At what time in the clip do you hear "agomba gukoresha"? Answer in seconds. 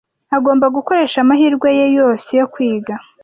0.37-1.17